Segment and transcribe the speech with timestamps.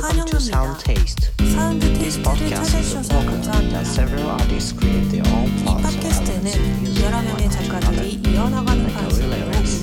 [0.00, 0.38] 환영합니다.
[1.54, 3.82] 사운드 테이스트를 찾아주셔서 감사합니다.
[3.82, 9.34] 이 팟캐스트는 여러 명의 작가들이 이어나가는 방식으로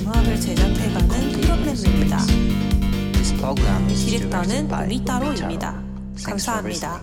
[0.02, 2.18] 음악을 제작해가는 프로그램입니다.
[3.88, 5.82] 디렉터는 우리따로입니다.
[6.24, 7.00] 감사합니다.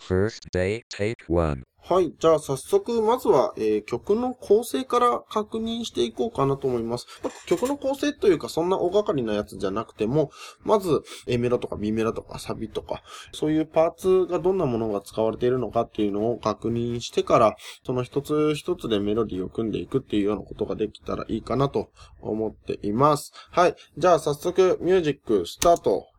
[0.00, 1.62] First day, take one.
[1.84, 2.14] はい。
[2.16, 7.06] じゃあ、早速、まずは、えー曲の構成から確認していこうかなと思います。
[7.24, 10.30] まあ曲の構成というか、そんな大掛かりなやつじゃなくても、
[10.62, 23.32] まず、A メロとか B メロとかサビとか、そういうパーツがどんなものが使われているのかっていうのを確認してから、その一つ一つでメロディーを組んでいくっていうようなことができたらいいかなと思っています。
[23.50, 23.74] はい。
[23.98, 26.11] じゃあ、早速、ミュージック、スタート。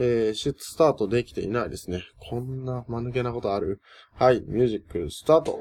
[0.00, 2.04] えー、シスタートできていないですね。
[2.30, 3.80] こんな間抜けなことある？
[4.14, 5.58] はい、ミュージックスタート。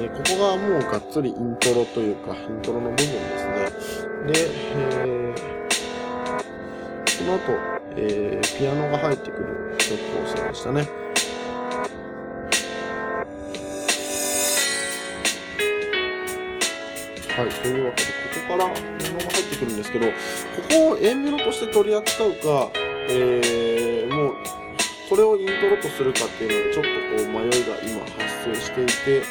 [0.00, 3.04] ーここがもうがっつりイントロというか、イントロの部分で
[3.38, 4.32] すね。
[4.32, 4.32] で、
[4.76, 5.38] えー
[7.18, 7.52] この後、
[7.96, 10.88] えーピアノが入ってくる曲構成でしたね。
[17.38, 20.12] はい、というわけで、ここからメロが入ってくるんですけど、こ
[20.68, 22.72] こを A メロとして取り扱うか、
[23.08, 24.34] えー、もう、
[25.08, 29.22] これをイントロとするかっていうので、ちょっとこう迷いが今発生していて、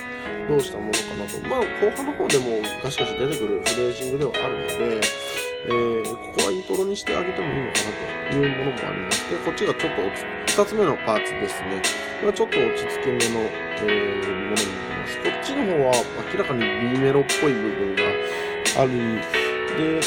[0.47, 1.47] どうしたものかなと。
[1.49, 5.01] まあ、後半の方でもガシガシ出てくるフレージングではあるので、
[5.65, 9.29] えー、ここはイントロにしてあげてもいいのかなというものもあります。
[9.29, 11.81] で、こっちがちょっと落ち、二つ目のパーツですね。
[12.19, 14.67] これはちょっと落ち着けめの、えー、ものになり
[15.01, 15.17] ます。
[15.17, 15.93] こっちの方は
[16.31, 18.03] 明らかに B メロっぽい部分が
[18.77, 18.91] ある。
[19.77, 20.01] で、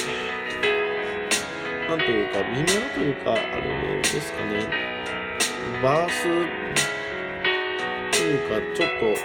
[1.88, 4.66] なんというか、B メロというか、あれですかね。
[5.82, 6.22] バース
[8.12, 9.16] というか、ちょっと、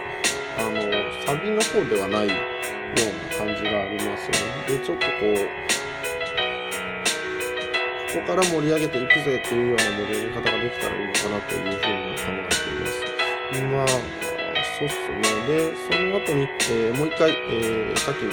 [0.58, 0.82] あの、
[1.26, 2.38] サビの方ではないよう
[3.32, 4.32] な感じがありますよ
[4.68, 4.80] ね。
[4.80, 5.66] で、ちょっとこう、
[8.16, 13.04] ここから盛り上げていくぜっていうような盛り上げ方ができたらいいのかなというふうには考えています。
[13.60, 13.88] まあ、
[14.80, 15.20] そうっすね。
[15.52, 18.24] で、その後に、えーもう一回、えーさっき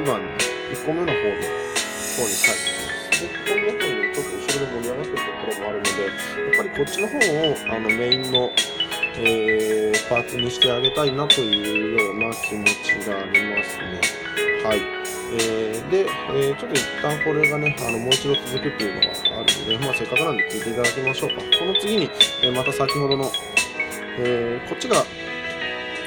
[0.00, 0.28] 1番の
[0.74, 3.22] 1個目の方の方に書いてます。
[3.22, 8.50] で、この方にちょっと後ろで盛り上がってるところもあるので、やっぱりこっちの方をあのメインの、
[9.18, 14.00] えーパーツにしてあげたいなというような気持ちがありますね。
[14.64, 15.01] はい。
[15.32, 19.06] えーで、えーちょっと一旦これがね、あの、もう一度続くっていうのが
[19.40, 21.36] あるので、まあ、せっかくなんで聞いていただきましょうか。
[21.58, 22.10] この次に、
[22.42, 23.30] えーまた先ほどの、
[24.18, 25.04] えこっちが、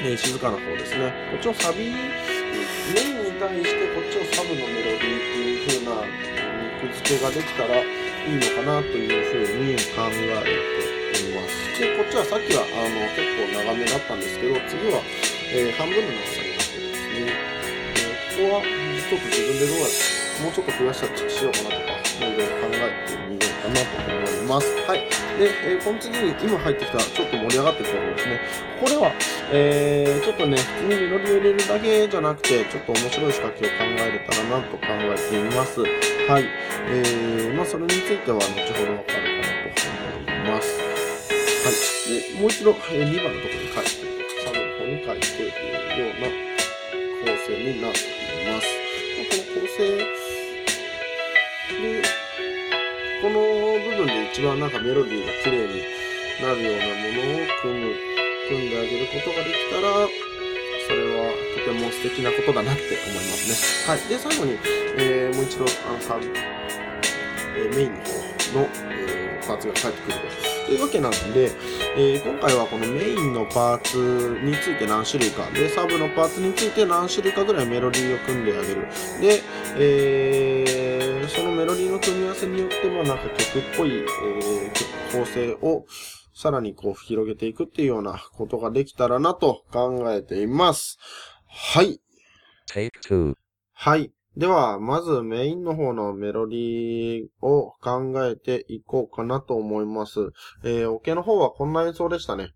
[0.02, 1.12] え静かな方ですね。
[1.30, 6.06] こっちのサビ、メインに対してこっちをサブのメロディーっていう風な
[6.84, 10.14] 肉付けができたらいいのかなという風に考え
[11.14, 11.80] ています。
[11.80, 15.02] で、こっちはさっきはあの結構長めだったんですけど、次は、
[15.52, 17.26] え半分の長さになってるんですね。
[17.26, 17.56] えー
[18.36, 24.66] ここはちょっと自分でどうやってもうちょっと増やしたりしようかなとか、いろいろ考えてみようかなと思います。
[24.84, 25.00] はい。
[25.38, 28.40] で、えーこの次に今入ってきたちょっと盛り上がってるところですね。
[28.82, 29.12] これは、
[29.52, 35.80] えー、ちょっとね、普通にメロディーを入れるだけじゃなくて、ちょっと面白い仕掛けを考えれたらなと考えています。
[35.80, 36.44] はい。
[36.90, 40.76] えー、まあそれについては後ほどわかるかなと思います。
[41.62, 42.34] はい。
[42.34, 44.04] で、もう一度、え2番のところに書いて、
[44.42, 46.28] サブの方に書いてというような
[47.24, 47.98] 構成になって
[48.42, 48.85] います。
[49.30, 50.04] この構成で、
[53.22, 53.34] この
[53.90, 55.82] 部分で一番なんかメロディーが綺麗に
[56.42, 56.92] なるようなも
[57.38, 57.94] のを組む、
[58.48, 60.08] 組んであげることができたら、
[60.86, 63.94] それはとても素敵なことだなって思いますね。
[63.96, 64.08] はい。
[64.08, 64.58] で、最後に、
[64.98, 66.28] えーもう一度、あの、サービ
[67.56, 70.66] えーメインの方の、えーパーツが返ってくると。
[70.66, 71.50] というわけなんで、
[71.98, 78.86] えー今回はこのメインのパーツについて何種類か、で、サブのパーツについて何種類かぐらいメロディーを組んであげる。
[79.20, 79.42] で、
[79.78, 85.86] えーそのメロディーの組み合わせによってもなんか曲っぽい、えー曲構成を
[86.34, 90.98] さらにこう広げていくっていうようなことができたらなと考えています。
[91.48, 92.00] はい。
[92.70, 93.34] Take two.
[93.72, 94.12] はい。
[94.36, 100.30] では、まずメインの方のメロディーを考えていこうかなと思います。
[100.62, 102.52] えー、オケの方はこんな演奏でしたね。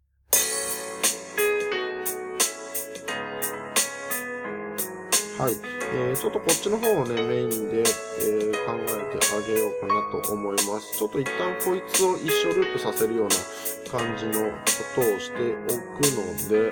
[5.39, 5.55] はい。
[5.93, 10.99] えー、ちょっとこっちの方をね、メインで、えー考えてあげようかなと思います。
[10.99, 13.31] ちょっと一旦こいつを一生ループさせるような
[13.91, 14.61] 感じのこ
[14.95, 16.71] とをしておくので、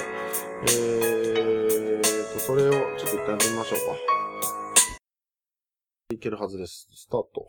[0.63, 4.28] えーと、それをちょっと一旦やってみましょうか。
[6.19, 6.89] いけるはずです。
[6.93, 7.47] スタート。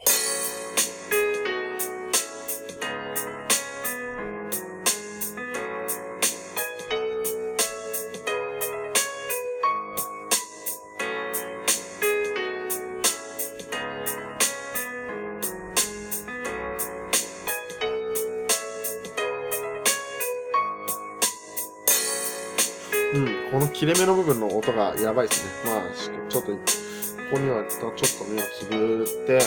[23.12, 25.72] うん、この切れ目の部分の音がやばいですね。
[25.72, 26.89] まあ、ちょっと
[27.30, 29.38] ここにはちょっと目をつぶって、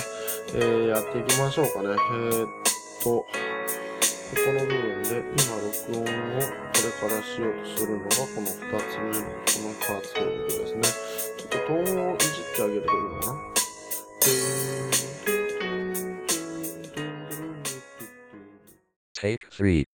[0.54, 1.88] えー、やっていきましょうかね。
[1.88, 2.48] えー、っ
[3.02, 6.12] と、ここの部分で、今録音をこ
[6.78, 10.80] れからしようとするのが、この二つ目の、このパーツフォームですね。
[11.38, 13.32] ちょっとトーンをいじってあげるといいのかな
[19.18, 19.86] ？Take 3.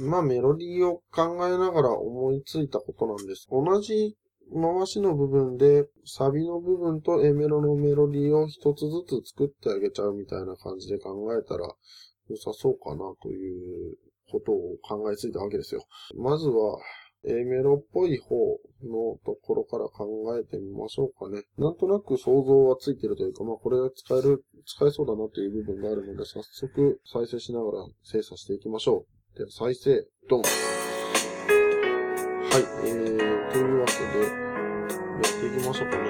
[0.00, 3.46] まあメロディーを考えながら思いついたことなんです。
[3.48, 4.16] 同じ
[4.52, 11.66] 回しの部分で、サビの部分と A メロのメロディーを一つずつ作ってあげちゃうみたいな感じで考えたら
[12.28, 13.96] 良さそうかなという
[14.30, 15.84] ことを考えついたわけですよ。
[16.16, 16.78] まずは、
[17.24, 18.36] A メロっぽい方
[18.84, 20.06] のところから考
[20.38, 21.42] えてみましょうかね。
[21.58, 29.04] なんとなく想像はついてるというか、まあこれが使える、使えそうだなという部分があるので、早速再生しながら精査していきましょ
[29.34, 29.38] う。
[29.38, 30.42] で、再生、ドン。
[30.42, 30.46] は
[32.58, 33.17] い、えー、
[35.80, 36.08] also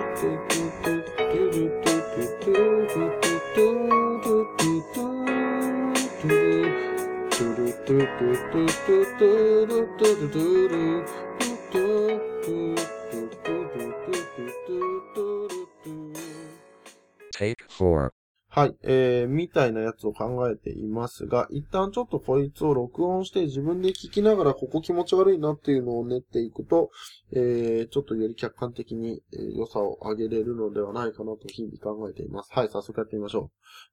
[17.39, 18.13] Take 4
[18.51, 26.91] はい、えー、みたいなやつを考えていますが、一旦ちょっとこいつを録音して自分で聞きながらここ気持ち悪いなっていうのを練っていくと、
[27.33, 29.23] えー、ちょっとより客観的に、
[29.55, 32.51] 良さを上げれるのではないかなと日々考えています。
[32.53, 33.51] はい、早速やってみましょ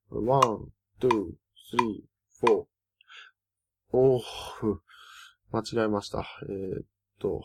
[0.10, 0.26] う。
[0.26, 0.42] One,
[1.02, 2.66] two, three, four。
[3.92, 4.22] おー、
[5.52, 6.26] 間違えました。
[6.50, 6.86] えー、っ
[7.20, 7.42] と、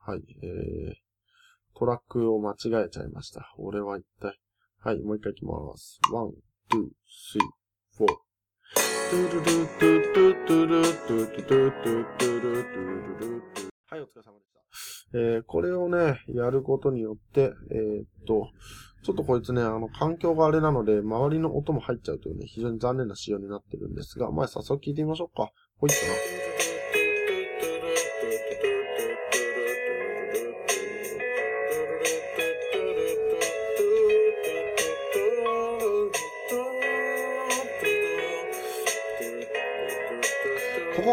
[0.00, 3.54] はい、えー、トラックを間違えちゃいました。
[3.58, 4.38] 俺は一体。
[4.84, 5.98] はい、もう一回いきます。
[6.12, 6.32] One,
[6.70, 8.10] two, three, four。
[13.88, 15.18] はい、お疲れ様でした。
[15.18, 18.50] えー、これをね、やることによって、えー、っと、
[19.02, 25.50] ちょっとこいつね、あの、環境があれなので、周りの音も入っちゃうというね、非常に残念な仕様になってるんですが、まあ、早速聞いてみましょうか。
[25.78, 26.83] ほいっとな。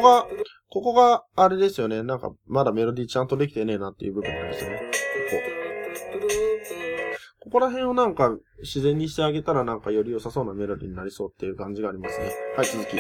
[0.01, 0.27] ここが、
[0.69, 2.01] ここが、あれですよね。
[2.01, 4.77] なんか、まだメロディーちゃんとできてねえなっていう部分なんですよね。
[4.79, 4.83] こ
[7.37, 7.45] こ。
[7.45, 12.31] ここら辺をなんか、自然にしてあげたらなんかより良さそうなメロディーになりそうっていう感じがありますね。
[12.57, 12.97] はい、続き。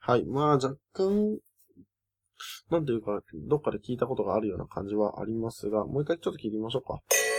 [0.00, 0.24] はい。
[0.26, 1.38] まあ、若干、
[2.70, 7.00] なんていうか、どっかで聞いたことがあるような感じはありますが、もう一回ちょっと聞いてみましょうか。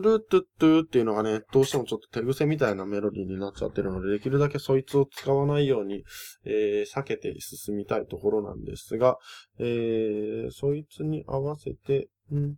[0.00, 6.04] ルートゥットゥっていうのがね、どうしてもちょっと手癖みたいなメロディーになっちゃってるので、できるだけそいつを使わないように、
[6.44, 9.18] えー、避けて進みたいところなんですが、
[9.58, 12.56] えー、そいつに合わせて、ん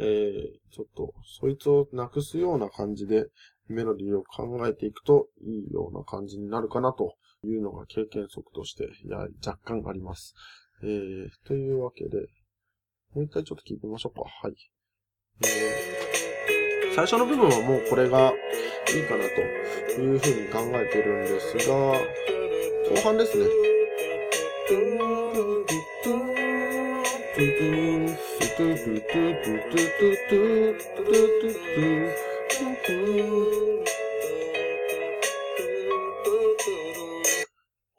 [0.00, 3.26] えー、ちょっと、そいつをなくすような感じで、
[3.68, 10.34] メロディーを考えていくといいような感じになるかなというのが経験則として、いや、若干あります。
[10.82, 12.28] えー、というわけで、
[13.14, 14.22] もう一回ちょっと聞いてみましょうか。
[14.22, 14.54] はい。
[15.44, 16.35] えー
[16.96, 18.32] 最初の部分はもうこれが
[18.88, 19.24] いいかな
[19.94, 23.44] というふうに考えてるんですが、後半ですね。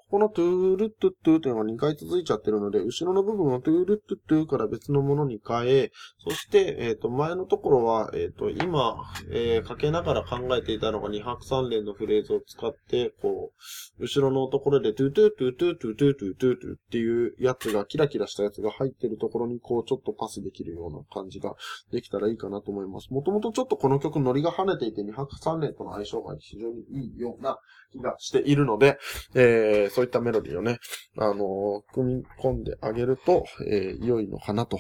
[0.10, 5.92] このトゥールットゥットゥというのが2回続いちゃってるので、後ろの部分をトゥールットゥットゥから別のものに変え、
[6.24, 8.96] そして、えっ、と、前のところは、えっ、と、今、
[9.32, 13.52] えー、かけながら考えていたのが2拍3連のフレーズを使って、こ
[14.00, 21.56] う、後ろのところでトゥートゥートゥトゥトゥトゥトゥトゥトゥっていうやつが、キラキラしたやつが入ってるところに、こう、ちょっとパスできるような感じが
[21.92, 23.10] できたらいいかなと思います。
[23.12, 27.60] もともとちょっとこの曲ノリが跳ねていて2拍3連との相性が非常にいいような
[28.01, 28.98] がしているので、
[29.36, 30.80] えー、そういったメロディーをね、
[31.18, 34.80] あのー、組み込んであげると、えー、良いのかなと、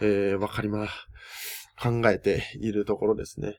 [0.00, 0.88] えー、わかりま、
[1.82, 3.58] 考えているところですね。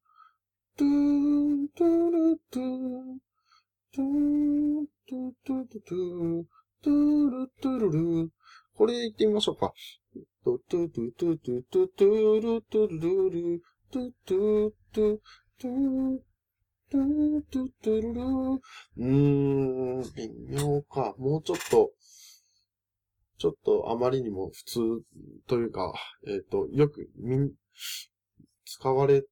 [0.81, 3.21] トゥトゥトゥルトゥ
[3.93, 6.45] トゥトゥトゥトゥトゥ
[6.81, 8.31] トゥルトゥルル
[8.73, 9.73] これ行ってみましょうか。
[10.43, 13.61] トゥトゥトゥトゥトゥトゥトゥルトゥルルル
[13.91, 15.19] トゥトゥトゥ
[15.59, 16.19] トゥ
[16.89, 21.13] トゥトゥトゥルルうーん、微妙か。
[21.19, 21.91] もうちょっと、
[23.37, 24.79] ちょっとあまりにも普通
[25.45, 25.93] というか、
[26.27, 27.51] えっ、と、よくみん、
[28.65, 29.23] 使われ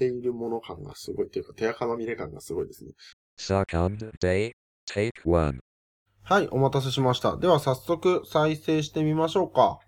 [0.00, 2.92] ているもの感がすごいというか、手垢まみれ感がすごいですね。
[3.38, 4.52] Second day,
[4.88, 5.60] take one.
[6.22, 7.36] はい、お待たせしました。
[7.36, 9.78] では早速再生してみましょうか。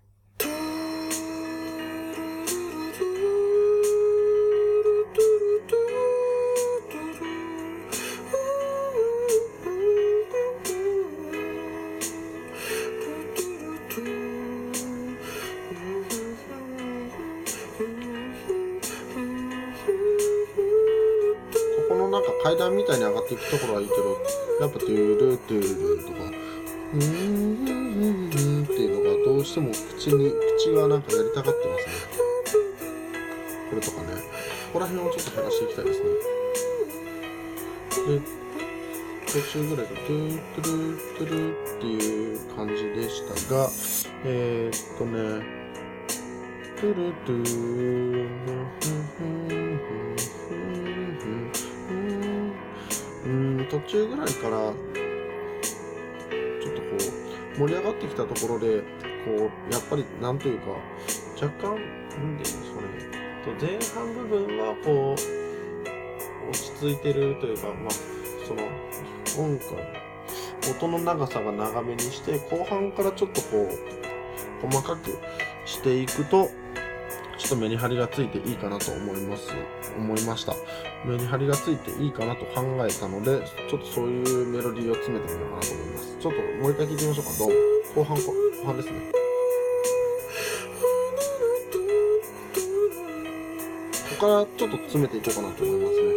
[23.23, 24.17] っていくところはいいけど、
[24.61, 25.61] やっぱトゥルトゥ
[25.97, 26.17] ルとか、
[26.93, 27.71] うーん、う
[28.61, 31.93] んっていうのがどうしても口に、口がなんかやりたがってますね。
[33.69, 34.07] これとかね。
[34.73, 36.05] ここら辺をちょっと減らしていきたいですね。
[38.07, 38.21] で、
[39.27, 43.69] 途中ぐらいでトゥートゥルトゥルっていう感じでしたが、
[44.25, 45.43] えー、っとね、
[46.75, 48.33] トゥルトゥー
[53.25, 54.71] うん、途中ぐらいから、ちょ
[56.71, 56.97] っとこ
[57.55, 58.81] う、盛り上がってきたところで、
[59.25, 60.71] こう、やっぱり、なんというか、
[61.41, 63.13] 若干、なんていうんですかね、
[63.45, 67.91] と前半部分は、こう、落ち着いてるというか、まあ、
[68.45, 68.63] その、
[69.37, 69.77] 音階、
[70.71, 73.69] 音の長さが長めにして、後半からちょっとこ
[74.63, 75.17] う、細かく
[75.65, 76.49] していくと、
[77.37, 79.49] ちょっとメリハリがついていいかなと思います。
[79.97, 80.53] 思いました。
[81.05, 86.17] メリハリがついていいかなと考えたので、ちょっとそういうメロディーを詰めてみようかなと思います。
[86.19, 87.31] ちょっともう一回聞いてみましょうか。
[87.39, 87.49] どう？
[87.49, 87.55] も。
[87.95, 88.33] 後半、後
[88.65, 89.11] 半ですね。
[94.19, 96.13] ここからちょっと詰めていこうかなと思いますね。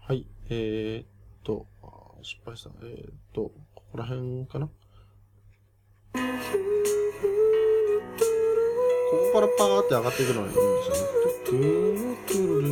[0.00, 1.06] はい、えー、っ
[1.44, 1.66] と、
[2.22, 2.70] 失敗した。
[2.82, 3.12] えー、
[4.46, 4.68] こら辺かな
[9.10, 12.66] ここからパーって上がっていくのがいいんですよね。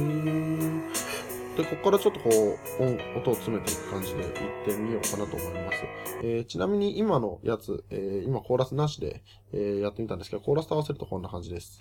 [1.56, 4.30] で、ここからちょっとこう、音音を詰めていく感じでいっ
[4.64, 5.78] てみようかなと思います。
[6.24, 11.78] えーちなみに今のやつ、えー今コーラスなしで、えーやってみたんですけど、コーラスと合わせるとこんな感じです。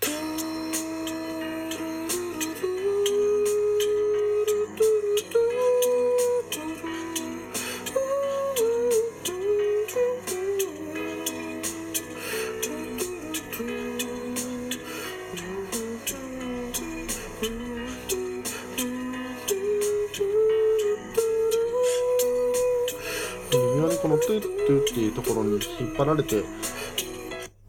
[26.04, 26.44] 張られて、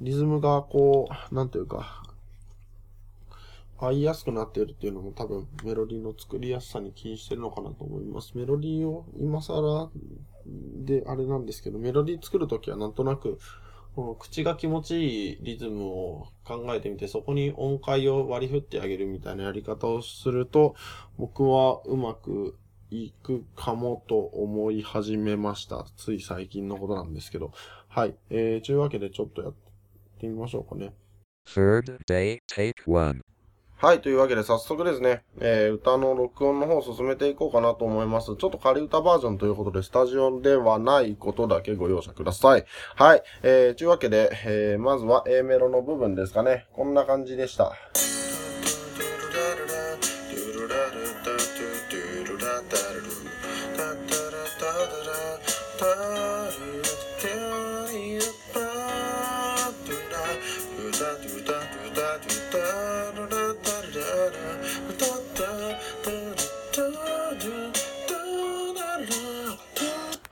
[0.01, 2.04] リズムがこう、なんていうか、
[3.77, 8.34] 合いやすくなっているっていうのも多分メロディーの作りやすさに起因してるのかなと思います。
[8.36, 9.89] メロディーを今更
[10.46, 13.39] であれなんですけど、メロディー作るときはなんとなく、
[14.20, 20.75] 口が気持ちいいリズムを考えてみて、そこに音階を割り振ってあげるみたいなやり方をすると、
[21.18, 22.58] 僕はうまく
[22.92, 25.86] いくかもと思い始めました。
[25.96, 27.54] つい最近のことなんですけど。
[27.95, 28.15] はい。
[28.29, 29.53] えー、というわけでちょっとやっ
[30.19, 30.93] てみましょうかね。
[31.47, 33.21] Third day, take one.
[33.77, 34.01] はい。
[34.01, 38.25] というわけで早速ですね、えー、歌の録音の方を進めていこうかなと思います。
[38.25, 42.65] ちょっと仮歌バージョンということで、スタジオではないことだけご容赦ください。
[42.95, 43.23] はい。
[43.43, 46.67] えー、というわけで、えー、まずは A メロの部分ですかね。
[46.73, 47.71] こんな感じでした。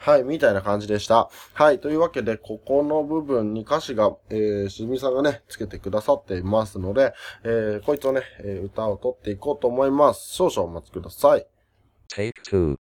[0.04, 1.30] はい、みたいな感じでした。
[1.54, 7.14] はい、というわけで、ここの部分に歌詞が、えー、しみさんがね、つけてくださっていますので、
[7.46, 10.36] えー、こいつをね、えー歌を取っていこうと思います。
[10.36, 11.48] 少々お待ちください。
[12.14, 12.76] Take 2.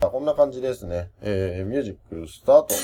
[0.00, 1.10] こんな感じですね。
[1.22, 2.74] えー、ミュージックスタート。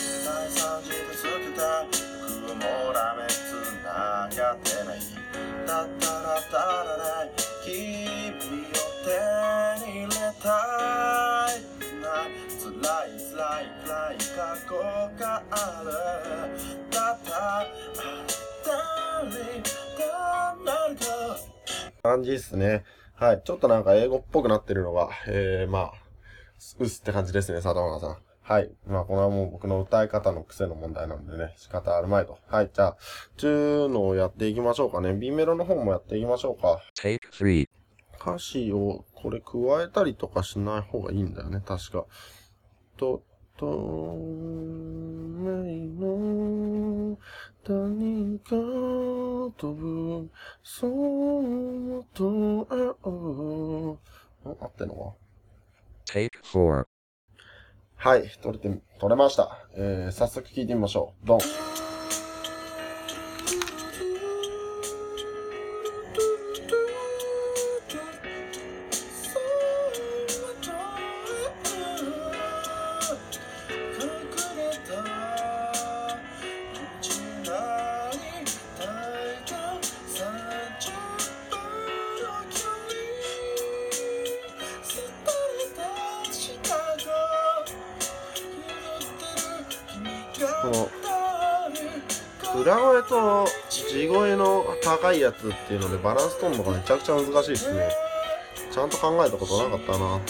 [15.28, 15.58] だだ
[22.02, 22.84] 感じですね。
[23.14, 23.42] はい。
[23.44, 25.92] ちょっとなんか英語っぽくなってるのが、えー、まあ、
[26.78, 28.16] うっすって感じですね、佐藤川さん。
[28.40, 28.70] はい。
[28.86, 32.38] まあ、これはもう僕の歌い方の癖の問題なんでね、仕方あるまいと。
[32.46, 32.70] はい。
[32.72, 32.96] じゃあ、
[33.36, 35.12] ちゅうのをやっていきましょうかね。
[35.12, 36.80] B メロの方もやっていきましょうか。
[36.98, 37.68] Take 3.
[38.18, 42.06] 歌詞をこれ加えたりとかしない方がいいんだよね、確か。
[42.96, 43.22] と、
[43.58, 43.66] と、
[45.36, 45.50] め
[45.98, 47.18] の
[47.64, 48.50] 谷が
[49.56, 50.30] 飛ぶ、
[50.62, 53.98] そうとえおん
[54.44, 55.14] 合ってんのか
[56.06, 56.84] ？Take 4.
[57.96, 59.66] はい、取れて、取れました。
[59.74, 61.26] えー、早速聞いてみましょう。
[61.26, 61.87] ドン。
[90.62, 90.88] この
[92.60, 97.88] 裏声と地声の高いやつっていうのでバランス取るのがめちゃくちゃ難しいですね。
[98.72, 100.20] ちゃんと考えたことなかったな。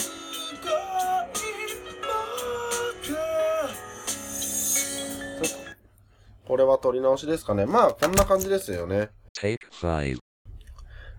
[6.47, 7.65] これは取り直しですかね。
[7.67, 9.09] まあ、こんな感じですよね。
[9.39, 10.17] Take 5.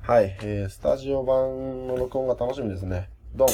[0.03, 3.09] はい、えー、スタジオ版の録音が楽しみですね。
[3.37, 3.49] ドン。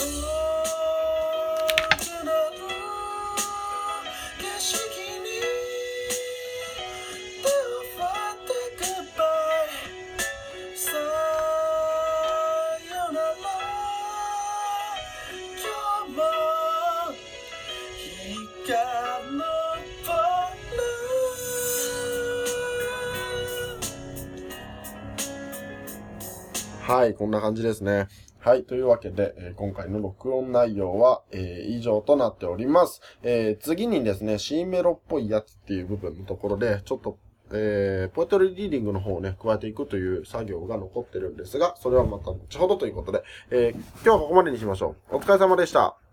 [27.06, 28.08] はい、こんな感じですね。
[28.40, 33.00] はい、というわけで、えー今回の録音内容は、えー以上となっております。
[33.22, 37.16] えー次にですね、C メロっぽいやつっていう部分のところで、ちょっと、
[37.52, 45.16] えーポエトリーリーディングの方をね、加えていくという作業が残ってるんですが、それはまた後ほどということで、えー今日はここまでにしましょう。
[45.18, 46.05] お疲れ様でした。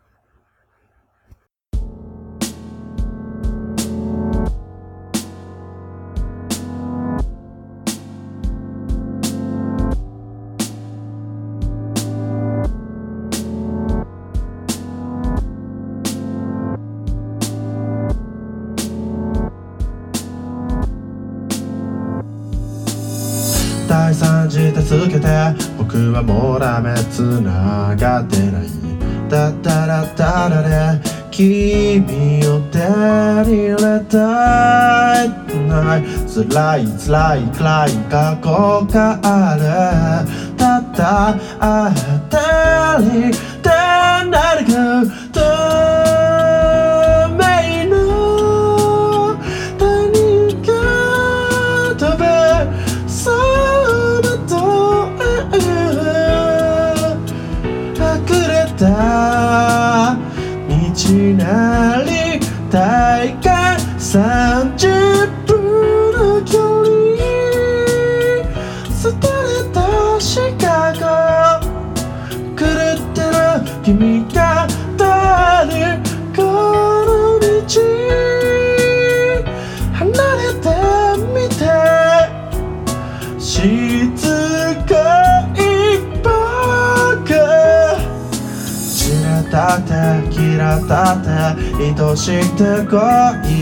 [26.14, 27.42] はもうダメ繋
[27.98, 28.68] がってない。
[29.30, 32.78] だったらただで君を手
[33.50, 35.30] に入れたい。
[35.68, 36.04] ない。
[36.28, 38.50] 辛い辛い辛い過去
[38.94, 39.64] がある。
[40.56, 41.92] たったあ
[42.30, 43.32] たり
[90.64, 93.00] ったって愛しくて恋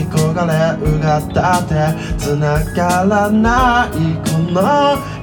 [0.08, 1.74] 焦がれうがったって
[2.18, 2.38] 繋
[2.74, 3.92] がらない
[4.30, 4.60] この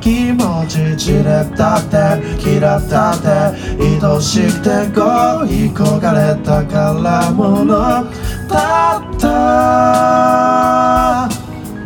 [0.01, 1.95] 気持ち散れたって
[2.39, 3.27] 切らたって
[3.79, 7.67] 愛しくて恋焦がれ宝物
[8.47, 9.27] たった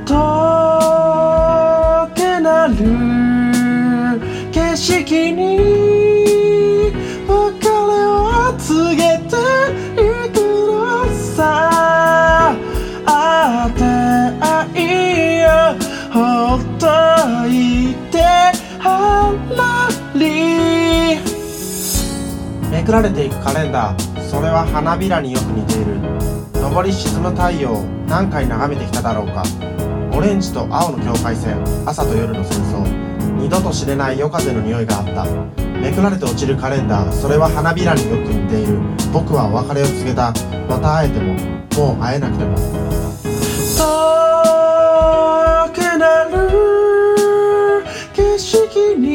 [0.05, 0.11] 溶
[2.15, 2.73] けなる
[4.51, 5.72] 景色に
[22.83, 24.21] めくられていくカレンダー。
[24.29, 26.01] それは花びらによく似ている。
[26.53, 29.43] 上り沈む太陽何回眺めてきただろうか。
[30.11, 32.83] オレンジと青の境界線朝と夜の戦争。
[33.39, 35.23] 二度と知れない夜風の匂いがあった。
[35.79, 37.11] めくられて落ちるカレンダー。
[37.13, 38.81] それは花びらによく似ている。
[39.13, 40.33] 僕はお別れを告げた。
[40.67, 41.35] また会えても
[41.77, 42.57] もう会えなくても。
[43.77, 43.83] 遠
[45.71, 49.12] くなる景色に